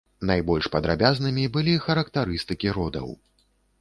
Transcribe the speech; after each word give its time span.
Найбольш 0.29 0.69
падрабязнымі 0.75 1.43
былі 1.57 1.75
характарыстыкі 1.85 2.77
родаў. 2.79 3.07